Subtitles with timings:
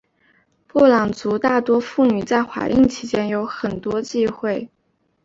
[0.65, 4.67] 布朗族大多数妇女在怀孕期间有很多禁忌。